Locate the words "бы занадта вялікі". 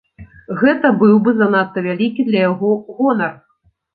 1.27-2.25